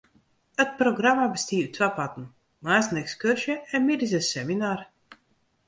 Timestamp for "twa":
1.75-1.89